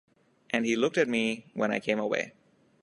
And 0.49 0.65
he 0.65 0.75
looked 0.75 0.97
at 0.97 1.07
me 1.07 1.45
when 1.53 1.69
I 1.71 1.79
came 1.79 1.99
away! 1.99 2.33